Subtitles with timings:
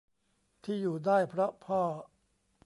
[0.63, 1.81] ที่อยู่ได้เพราะพ่อ